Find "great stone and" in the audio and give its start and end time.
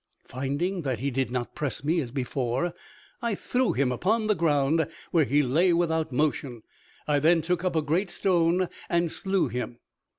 7.83-9.11